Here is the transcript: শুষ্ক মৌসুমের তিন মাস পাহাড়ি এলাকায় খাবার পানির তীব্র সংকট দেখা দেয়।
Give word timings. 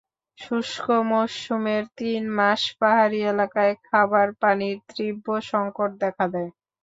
শুষ্ক 0.37 0.85
মৌসুমের 1.09 1.83
তিন 1.97 2.21
মাস 2.37 2.61
পাহাড়ি 2.79 3.19
এলাকায় 3.31 3.73
খাবার 3.87 4.27
পানির 4.41 4.77
তীব্র 4.89 5.27
সংকট 5.51 5.89
দেখা 6.03 6.25
দেয়। 6.33 6.51